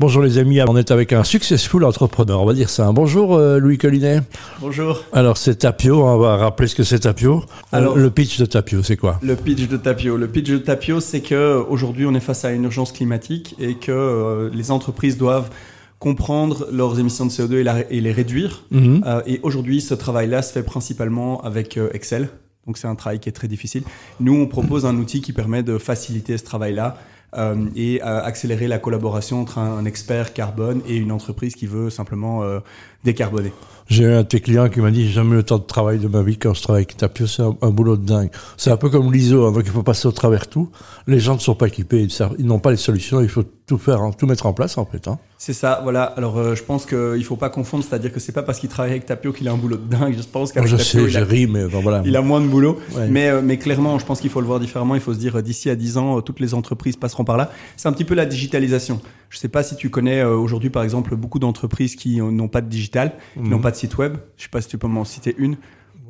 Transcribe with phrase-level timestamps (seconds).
[0.00, 2.92] Bonjour les amis, on est avec un successful entrepreneur, on va dire ça.
[2.92, 4.20] Bonjour euh, Louis Collinet.
[4.60, 5.02] Bonjour.
[5.12, 7.42] Alors c'est Tapio, on va rappeler ce que c'est Tapio.
[7.72, 9.18] Alors le pitch de Tapio, c'est quoi?
[9.22, 12.52] Le pitch de Tapio, le pitch de Tapio, c'est que aujourd'hui on est face à
[12.52, 15.50] une urgence climatique et que euh, les entreprises doivent
[15.98, 18.62] comprendre leurs émissions de CO2 et, les réduire.
[18.70, 19.02] Mhm.
[19.04, 22.28] Euh, et aujourd'hui, ce travail-là se fait principalement avec Excel.
[22.68, 23.82] Donc c'est un travail qui est très difficile.
[24.20, 26.98] Nous, on propose un outil qui permet de faciliter ce travail-là
[27.36, 31.90] euh, et euh, accélérer la collaboration entre un, expert carbone et une entreprise qui veut
[31.90, 32.60] simplement euh,
[33.04, 33.52] décarboner.
[33.88, 35.98] J'ai un de tes clients qui m'a dit j'ai jamais eu le temps de travail
[35.98, 38.30] de ma vie quand je travaille avec Tapio, c'est un, boulot de dingue.
[38.58, 40.68] C'est un peu comme l'ISO, hein, donc il faut passer au travers tout.
[41.06, 42.06] Les gens ne sont pas équipés,
[42.38, 44.84] ils, n'ont pas les solutions, il faut tout faire, hein, tout mettre en place en
[44.84, 45.08] fait.
[45.08, 45.18] Hein.
[45.38, 46.02] C'est ça, voilà.
[46.02, 48.68] Alors euh, je pense qu'il ne faut pas confondre, c'est-à-dire que c'est pas parce qu'il
[48.68, 50.14] travaille avec Tapio qu'il a un boulot de dingue.
[50.18, 52.02] Je pense qu'avec je Tapio, sais, il, a, mais voilà.
[52.04, 52.78] il a moins de boulot.
[53.08, 54.96] Mais, euh, mais clairement, je pense qu'il faut le voir différemment.
[54.96, 57.50] Il faut se dire euh, d'ici à 10 ans, toutes les entreprises passeront par là.
[57.76, 59.00] C'est un petit peu la digitalisation.
[59.30, 62.62] Je ne sais pas si tu connais aujourd'hui, par exemple, beaucoup d'entreprises qui n'ont pas
[62.62, 63.62] de digital, qui n'ont mhm.
[63.62, 64.16] pas de site web.
[64.36, 65.56] Je sais pas si tu peux m'en citer une.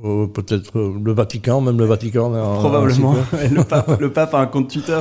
[0.04, 2.30] Euh, peut-être euh, le Vatican, même le Vatican.
[2.30, 3.16] Probablement.
[3.50, 5.00] le, pape, le, pape, a un compte Twitter.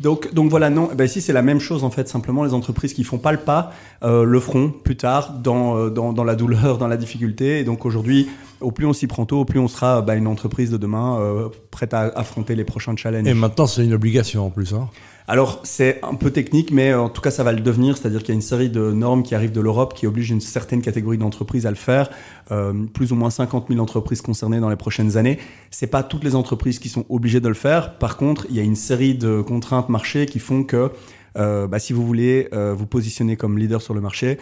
[0.00, 0.88] Donc, donc voilà, non.
[0.96, 2.08] Ben, si c'est la même chose en fait.
[2.08, 6.14] Simplement, les entreprises qui font pas le pas euh, le feront plus tard dans, dans,
[6.14, 7.60] dans, la douleur, dans la difficulté.
[7.60, 8.28] Et donc aujourd'hui,
[8.62, 11.50] au plus on s'y prend tôt, au plus on sera bah, une entreprise de demain
[11.70, 13.26] prête à affronter les prochains challenges.
[13.26, 14.72] Et maintenant, c'est une obligation en plus.
[14.72, 14.88] Hein.
[15.30, 17.98] Alors, c'est un peu technique, mais en tout cas, ça va le devenir.
[17.98, 20.40] C'est-à-dire qu'il y a une série de normes qui arrivent de l'Europe qui obligent une
[20.40, 22.08] certaine catégorie d'entreprises à le faire.
[22.50, 25.38] Euh, plus ou moins 50 000 entreprises concernées dans les prochaines années.
[25.70, 27.98] C'est pas toutes les entreprises qui sont obligées de le faire.
[27.98, 30.90] Par contre, il y a une série de contraintes marché qui font que
[31.36, 34.38] euh, bah, si vous voulez euh, vous positionner comme leader sur le marché,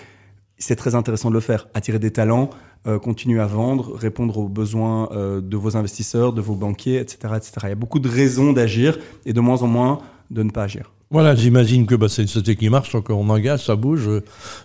[0.59, 1.69] c'est très intéressant de le faire.
[1.75, 2.51] Attirer des talents,
[2.87, 7.35] euh, continuer à vendre, répondre aux besoins euh, de vos investisseurs, de vos banquiers, etc.,
[7.37, 7.53] etc.
[7.65, 9.99] Il y a beaucoup de raisons d'agir et de moins en moins
[10.31, 10.96] de ne pas agir.
[11.09, 14.11] Voilà, j'imagine que bah, c'est une société qui marche, donc on engage, ça bouge.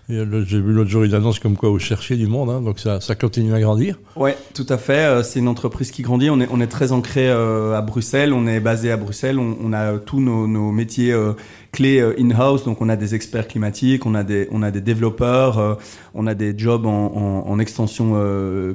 [0.10, 3.00] J'ai vu l'autre jour une annonce comme quoi vous cherchez du monde, hein, donc ça,
[3.00, 4.00] ça, continue à grandir.
[4.16, 5.06] Ouais, tout à fait.
[5.06, 6.32] Euh, c'est une entreprise qui grandit.
[6.32, 9.56] On est, on est très ancré euh, à Bruxelles, on est basé à Bruxelles, on,
[9.64, 11.34] on a tous nos, nos métiers euh,
[11.72, 15.78] clés in-house, donc on a des experts climatiques, on a des, on a des développeurs,
[16.14, 18.20] on a des jobs en, en, en extension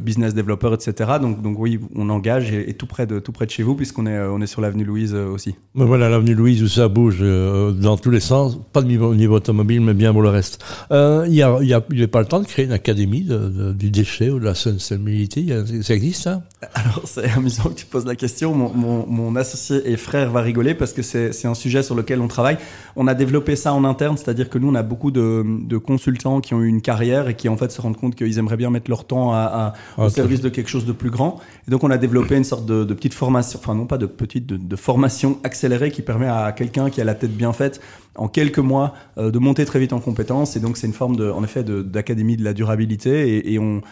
[0.00, 1.10] business developer, etc.
[1.20, 4.06] Donc, donc oui, on engage et, tout près de tout près de chez vous, puisqu'on
[4.06, 5.56] est, on est sur l'avenue Louise aussi.
[5.74, 7.22] Voilà, l'avenue Louise où ça bouge
[7.56, 10.62] euh, dans tous les sens, pas de niveau, niveau automobile, mais bien pour le reste.
[10.90, 13.72] Euh, il n'y a, y a, a, pas le temps de créer une académie de,
[13.72, 15.52] du déchet ou de la sustainability
[15.82, 16.42] Ça existe, ça
[16.74, 18.54] Alors, c'est amusant que tu poses la question.
[18.54, 22.20] Mon, mon, mon associé et frère va rigoler parce que c'est un sujet sur lequel
[22.20, 22.58] on travaille.
[22.96, 26.40] On a développé ça en interne, c'est-à-dire que nous, on a beaucoup de, de, consultants
[26.40, 28.70] qui ont eu une carrière et qui, en fait, se rendent compte qu'ils aimeraient bien
[28.70, 31.40] mettre leur temps à, à au service de quelque chose de plus grand.
[31.66, 34.46] Et donc, on a développé une sorte de, petite formation, enfin, non pas de petite,
[34.46, 37.80] de formation accélérée qui permet à quelqu'un qui a la tête bien faite
[38.14, 40.56] en quelques mois euh, de monter très vite en compétences.
[40.56, 43.52] Et donc, c'est une forme, de, en effet, d'académie de, la durabilité.
[43.52, 43.82] Et, on,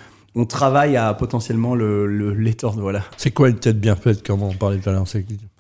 [0.49, 2.35] travaille à potentiellement le, le
[2.77, 3.03] Voilà.
[3.17, 5.07] C'est quoi une tête bien faite, comme on parlait tout à l'heure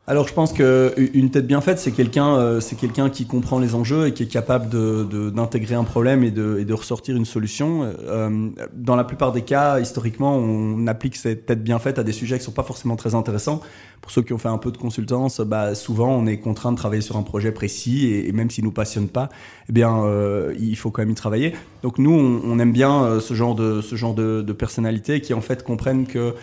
[0.06, 3.58] alors je pense que une tête bien faite, c'est quelqu'un, euh, c'est quelqu'un qui comprend
[3.58, 7.16] les enjeux et qui est capable de, d'intégrer un problème et de, et de ressortir
[7.16, 7.90] une solution.
[8.02, 12.12] Euh, dans la plupart des cas, historiquement, on applique cette tête bien faite à des
[12.12, 13.62] sujets qui sont pas forcément très intéressants.
[14.02, 16.76] Pour ceux qui ont fait un peu de consultance, bah, souvent on est contraint de
[16.76, 19.30] travailler sur un projet précis et, même s'il nous passionne pas,
[19.70, 21.54] eh bien euh, il faut quand même y travailler.
[21.82, 25.22] Donc nous, on, on aime bien euh, ce genre de ce genre de, de personnalités
[25.22, 26.34] qui en fait comprennent que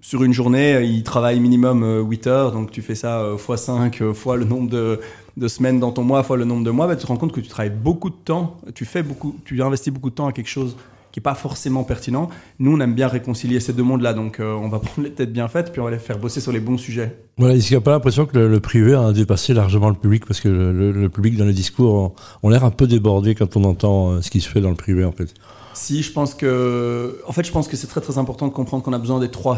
[0.00, 3.56] sur une journée, il travaille minimum 8 euh, heures, donc tu fais ça x euh,
[3.56, 6.86] 5 euh, fois le nombre de, semaines dans ton mois, fois le nombre de mois,
[6.86, 9.62] bah, tu te rends compte que tu travailles beaucoup de temps, tu fais beaucoup, tu
[9.62, 10.76] investis beaucoup de temps à quelque chose
[11.10, 12.28] qui n'est pas forcément pertinent.
[12.58, 15.48] Nous, on aime bien réconcilier ces deux mondes-là, donc on va prendre les têtes bien
[15.48, 17.16] faites, puis on va les faire bosser sur les bons sujets.
[17.36, 20.24] Voilà, est-ce qu'il n'y a pas l'impression que le, privé a dépassé largement le public,
[20.26, 24.22] parce que le, public dans les discours on, l'air un peu débordé quand on entend
[24.22, 25.34] ce qui se fait dans le privé en fait
[25.74, 28.82] si, je pense que, en fait, je pense que c'est très très important de comprendre
[28.82, 29.56] qu'on a besoin des trois.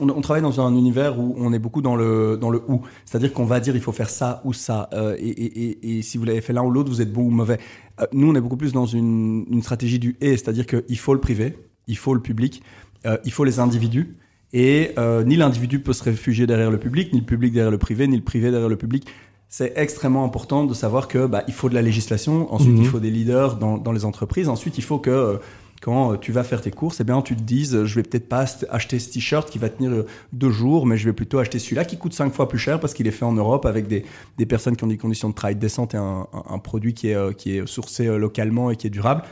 [0.00, 3.32] On, travaille dans un univers où on est beaucoup dans le dans le ou, c'est-à-dire
[3.32, 6.52] qu'on va dire il faut faire ça ou ça, euh, et, si vous l'avez fait
[6.52, 7.58] l'un ou l'autre, vous êtes bon ou mauvais.
[8.00, 11.20] Euh, nous, on est beaucoup plus dans une, stratégie du et, c'est-à-dire qu'il faut le
[11.20, 12.62] privé, il faut le public,
[13.06, 14.16] euh, il faut les individus.
[14.52, 14.94] Et
[15.24, 18.16] ni l'individu peut se réfugier derrière le public, ni le public derrière le privé, ni
[18.16, 19.06] le privé derrière le public
[19.52, 22.86] c'est extrêmement important de savoir que bah, il faut de la législation, ensuite il mhm.
[22.86, 25.36] faut des leaders dans, dans, les entreprises, ensuite il faut que euh,
[25.82, 28.46] quand tu vas faire tes courses, eh bien tu te dises je vais peut-être pas
[28.70, 31.84] acheter ce t-shirt qui va tenir euh, deux jours, mais je vais plutôt acheter celui-là
[31.84, 34.06] qui coûte cinq fois plus cher parce qu'il est fait en Europe avec des,
[34.38, 37.14] des personnes qui ont des conditions de travail décentes et un, un, produit qui est,
[37.14, 39.22] euh, qui est sourcé localement et qui est durable.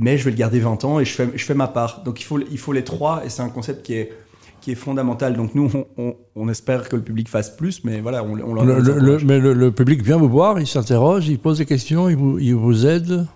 [0.00, 2.02] mais je vais le garder 20 ans et je fais, je fais ma part.
[2.02, 4.10] Donc il faut, il faut les trois et c'est un concept qui est
[4.64, 5.36] qui est fondamentale.
[5.36, 8.80] Donc nous, on, on, espère que le public fasse plus, mais voilà, on, on le,
[8.80, 12.38] le, Mais le, public vient vous voir, il s'interroge, il pose des questions, il vous,
[12.38, 13.26] il vous aide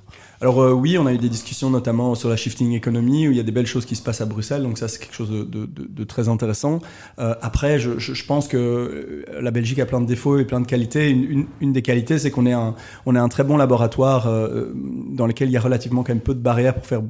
[0.41, 3.37] alors euh, oui, on a eu des discussions notamment sur la shifting economy, où il
[3.37, 5.31] y a des belles choses qui se passent à Bruxelles, donc ça c'est quelque chose
[5.31, 6.81] de, de, de, très intéressant.
[7.19, 10.61] Euh, après, je, je, pense que euh, la Belgique a plein de défauts et plein
[10.61, 11.11] de qualités.
[11.11, 12.75] Une, une, une des qualités, c'est qu'on est un,
[13.07, 16.35] est un très bon laboratoire euh, dans lequel il y a relativement quand même peu
[16.35, 17.03] de barrières pour faire,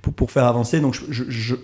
[0.00, 0.80] pour, pour faire avancer.
[0.80, 0.98] Donc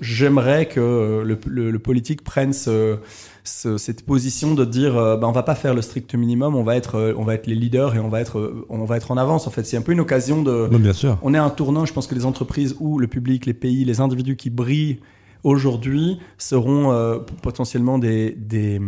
[0.01, 2.99] j'aimerais que le, le, le, politique prenne ce
[3.46, 6.76] cette position de dire euh, bah, on va pas faire le strict minimum, on va
[6.76, 9.10] être euh, on va être les leaders et on va être euh, on va être
[9.10, 9.64] en avance en fait.
[9.64, 11.19] C'est un peu une occasion de bien sûr.
[11.22, 14.00] On est un tournant, je pense que les entreprises ou le public, les pays, les
[14.00, 14.98] individus qui brillent
[15.44, 18.81] aujourd'hui seront potentiellement des, des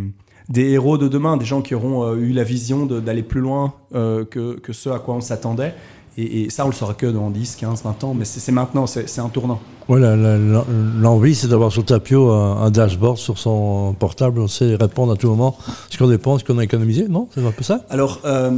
[0.48, 4.58] des héros de demain, des gens qui auront eu la vision d'aller plus loin que,
[4.58, 5.74] que ce à quoi on s'attendait.
[6.16, 9.20] Et, ça, on le saura que dans 10, 15, 20 ans, mais c'est maintenant, c'est
[9.20, 9.60] un tournant.
[9.88, 15.16] Voilà, l'envie, c'est d'avoir sur Tapio un, dashboard sur son portable, on sait répondre à
[15.16, 15.56] tout moment
[15.88, 18.50] ce qu'on dépense, ce qu'on a économisé, non C'est un peu ça Alors, euh,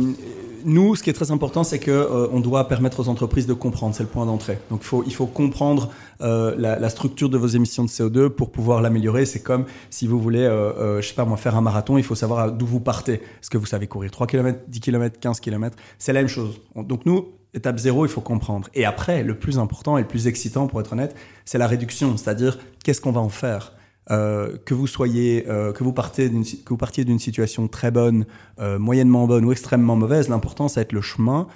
[0.64, 3.52] nous, ce qui est très important, c'est que euh, on doit permettre aux entreprises de
[3.52, 3.94] comprendre.
[3.94, 4.58] C'est le point d'entrée.
[4.70, 5.90] Donc, il faut, il faut comprendre
[6.22, 9.24] euh, la, la, structure de vos émissions de CO2 pour pouvoir l'améliorer.
[9.24, 12.04] C'est comme si vous voulez, euh, euh, je sais pas moi, faire un marathon, il
[12.04, 13.14] faut savoir d'où vous partez.
[13.14, 16.60] Est-ce que vous savez courir 3 km, 10 km, 15 km C'est la même chose.
[16.76, 18.68] Donc, nous, étape zéro, il faut comprendre.
[18.74, 21.14] Et après, le plus important et le plus excitant, pour être honnête,
[21.44, 22.16] c'est la réduction.
[22.16, 23.72] C'est-à-dire, qu'est-ce qu'on va en faire
[24.10, 28.26] euh, que vous soyez, euh, que vous partiez d'une situation très bonne,
[28.58, 31.46] euh, moyennement bonne ou extrêmement mauvaise, l'important c'est être le chemin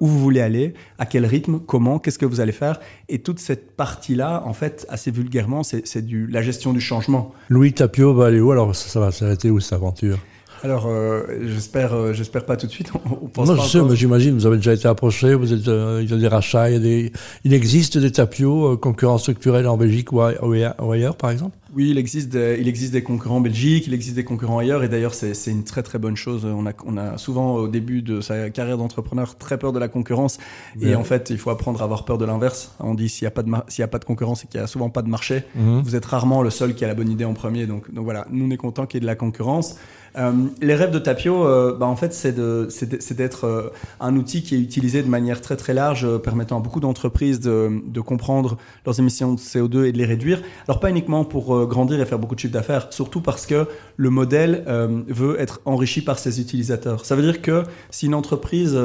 [0.00, 2.78] où vous voulez aller, à quel rythme, comment, qu'est-ce que vous allez faire.
[3.08, 5.82] Et toute cette partie-là, en fait, assez vulgairement, c'est,
[6.28, 7.32] la gestion du changement.
[7.48, 8.52] Louis Tapio va aller où?
[8.52, 10.18] Alors ça, ça va s'arrêter où cette aventure?
[10.62, 12.92] Alors, euh, j'espère, euh, j'espère pas tout de suite.
[13.22, 16.00] On, pense non, je sais, mais j'imagine, vous avez déjà été approché, vous êtes, euh,
[16.02, 17.12] il y a des rachats, il, y a des,
[17.44, 21.56] il existe des tapios concurrents structurels en Belgique ou, ailleurs, par exemple?
[21.74, 24.84] Oui, il existe, des, il existe des concurrents en Belgique, il existe des concurrents ailleurs,
[24.84, 26.44] et d'ailleurs, c'est, une très très bonne chose.
[26.44, 29.88] On a, on a souvent, au début de sa carrière d'entrepreneur, très peur de la
[29.88, 30.38] concurrence,
[30.80, 32.74] et en fait, il faut apprendre à avoir peur de l'inverse.
[32.78, 34.60] On dit s'il n'y a pas de s'il y a pas de concurrence et qu'il
[34.60, 35.80] y a souvent pas de marché, mhm.
[35.82, 37.66] vous êtes rarement le seul qui a la bonne idée en premier.
[37.66, 39.76] Donc, donc voilà, nous on est content qu'il y ait de la concurrence.
[40.18, 43.70] Euh, les rêves de Tapio, euh, bah, en fait, c'est d'être euh,
[44.00, 47.82] un outil qui est utilisé de manière très très large, permettant à beaucoup d'entreprises de,
[47.86, 50.42] de, comprendre leurs émissions de CO2 et de les réduire.
[50.68, 53.66] Alors pas uniquement pour grandir et faire beaucoup de chiffre d'affaires, surtout parce que
[53.96, 54.64] le modèle
[55.08, 57.04] veut être enrichi par ses utilisateurs.
[57.04, 58.78] Ça veut dire que si une entreprise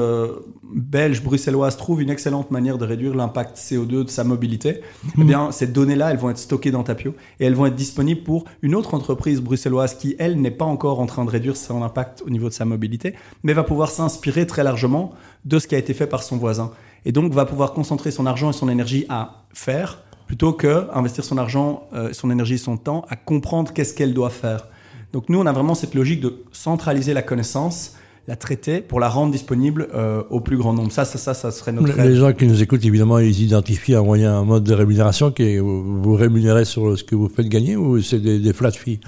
[0.64, 4.82] belge, bruxelloise trouve une excellente manière de réduire l'impact CO2 de sa mobilité,
[5.18, 8.24] eh bien ces données-là, elles vont être stockées dans Tapio et elles vont être disponibles
[8.24, 11.84] pour une autre entreprise bruxelloise qui, elle, n'est pas encore en train de réduire son
[11.84, 13.14] impact au niveau de sa mobilité,
[13.44, 15.14] mais va pouvoir s'inspirer très largement
[15.46, 16.72] de ce qui a été fait par son voisin.
[17.06, 21.24] Et donc va pouvoir concentrer son argent et son énergie à faire, plutôt que investir
[21.24, 24.68] son argent, euh, son énergie son temps à comprendre qu'est-ce qu'elle doit faire.
[25.14, 27.96] Donc nous, on a vraiment cette logique de centraliser la connaissance,
[28.28, 30.92] la traiter pour la rendre disponible euh, au plus grand nombre.
[30.92, 31.98] Ça, ça, ça, ça serait notre.
[32.02, 35.44] Les gens qui nous écoutent, évidemment, ils identifient un moyen, un mode de rémunération qui
[35.44, 39.00] est vous rémunérez sur ce que vous faites gagner ou c'est des, des flat fees?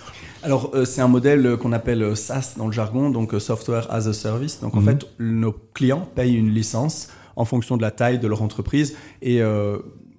[0.42, 4.14] Alors, euh, c'est un modèle qu'on appelle SaaS dans le jargon, donc Software as a
[4.14, 4.62] Service.
[4.62, 4.86] Donc, en mhm.
[4.86, 9.42] fait, nos clients payent une licence en fonction de la taille de leur entreprise et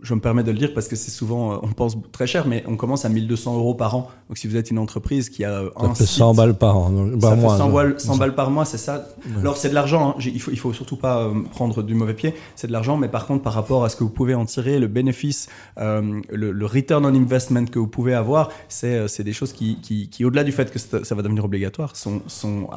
[0.03, 2.47] je me permets de le dire parce que c'est souvent, euh, on pense très cher,
[2.47, 4.11] mais on commence à 1200 euros par an.
[4.29, 6.91] Donc si vous êtes une entreprise qui a un ça fait 100 balles par an,
[7.21, 9.09] ça fait 100, balles, 100 balles par mois, c'est ça.
[9.39, 10.11] Alors c'est de l'argent.
[10.11, 10.15] Hein.
[10.25, 12.35] Il faut, il faut surtout pas euh, prendre du mauvais pied.
[12.57, 14.79] C'est de l'argent, mais par contre par rapport à ce que vous pouvez en tirer,
[14.79, 19.33] le bénéfice, euh, le, le, return on investment que vous pouvez avoir, c'est c'est des
[19.33, 22.69] choses qui, qui, qui au-delà du fait que ça va devenir obligatoire, sont sont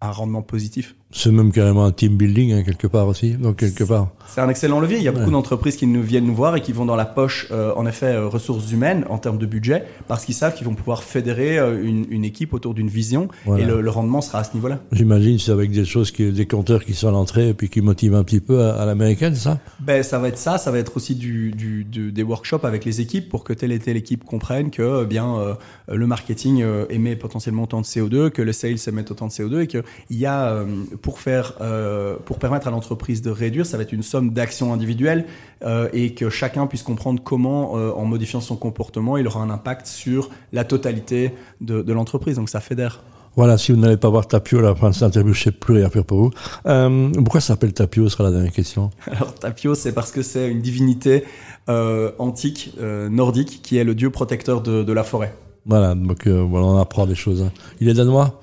[0.00, 0.94] un rendement positif.
[1.12, 3.34] C'est même carrément un team building, hein, quelque part aussi.
[3.34, 4.10] Donc, quelque part.
[4.26, 4.98] C'est un excellent levier.
[4.98, 7.06] Il y a beaucoup d'entreprises qui nous viennent nous voir et qui vont dans la
[7.06, 10.66] poche, euh, en effet, euh, ressources humaines en termes de budget, parce qu'ils savent qu'ils
[10.66, 14.40] vont pouvoir fédérer euh, une, une, équipe autour d'une vision et le, le, rendement sera
[14.40, 14.80] à ce niveau-là.
[14.90, 17.80] J'imagine c'est avec des choses, qui, des compteurs qui sont à l'entrée et puis qui
[17.80, 19.58] motivent un petit peu à, l'américaine, ça?
[19.78, 20.58] Ben, Ça va être ça.
[20.58, 23.72] Ça va être aussi du, du, du, des workshops avec les équipes pour que telle
[23.72, 25.56] et telle équipe comprenne que bien
[25.88, 29.66] le marketing émet potentiellement autant de CO2, que le sales émet autant de CO2 et
[30.08, 30.64] qu'il y a,
[31.02, 34.72] pour faire euh, pour permettre à l'entreprise de réduire, ça va être une somme d'actions
[34.72, 35.26] individuelles
[35.64, 39.50] euh, et que chacun puisse comprendre comment, euh, en modifiant son comportement, il aura un
[39.50, 42.36] impact sur la totalité de, de l'entreprise.
[42.36, 43.02] Donc ça fédère.
[43.36, 45.44] Voilà, si vous n'allez pas voir Tapio à la fin de cette interview, je ne
[45.44, 46.30] sais plus rien faire pour vous.
[46.66, 48.90] Euh, pourquoi ça s'appelle Tapio Ce sera la dernière question.
[49.06, 51.24] Alors Tapio, c'est parce que c'est une divinité
[51.68, 55.34] euh, antique, euh, nordique, qui est le dieu protecteur de, de la forêt.
[55.66, 57.42] Voilà, donc voilà, on apprend des choses.
[57.42, 57.52] Hein.
[57.80, 58.40] Il est danois?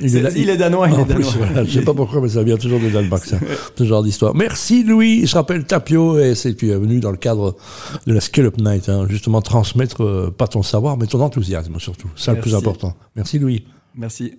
[0.00, 1.32] Il, est, danois, il est danois.
[1.64, 3.38] je sais pas pourquoi, mais ça vient toujours de Danemark, ça,
[3.76, 4.34] ce genre d'histoire.
[4.34, 7.56] Merci Louis, je rappelle Tapio, et c'est tu es venu dans le cadre
[8.06, 11.78] de la Skill Up Night, hein, justement transmettre, euh, pas ton savoir, mais ton enthousiasme
[11.78, 12.10] surtout.
[12.16, 12.94] C'est le plus important.
[13.16, 13.64] Merci Louis.
[13.94, 14.34] Merci.